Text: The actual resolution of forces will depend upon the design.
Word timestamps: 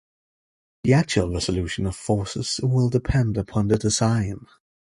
The 0.83 0.93
actual 0.93 1.31
resolution 1.31 1.85
of 1.85 1.95
forces 1.95 2.59
will 2.63 2.89
depend 2.89 3.37
upon 3.37 3.67
the 3.67 3.77
design. 3.77 4.47